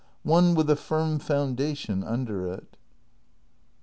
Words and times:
One 0.23 0.55
with 0.55 0.67
a 0.67 0.75
firm 0.75 1.19
foundation 1.19 2.03
under 2.03 2.47
it. 2.51 2.75